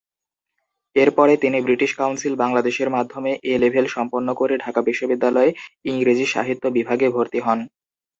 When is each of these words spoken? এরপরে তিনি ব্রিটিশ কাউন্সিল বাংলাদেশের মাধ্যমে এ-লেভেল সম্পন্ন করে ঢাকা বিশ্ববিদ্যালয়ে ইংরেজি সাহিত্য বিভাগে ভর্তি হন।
এরপরে 0.95 1.33
তিনি 1.37 1.57
ব্রিটিশ 1.61 1.91
কাউন্সিল 1.95 2.33
বাংলাদেশের 2.37 2.89
মাধ্যমে 2.89 3.31
এ-লেভেল 3.45 3.85
সম্পন্ন 3.95 4.27
করে 4.35 4.53
ঢাকা 4.57 4.81
বিশ্ববিদ্যালয়ে 4.87 5.49
ইংরেজি 5.85 6.25
সাহিত্য 6.27 6.63
বিভাগে 6.77 7.07
ভর্তি 7.09 7.39
হন। 7.41 7.59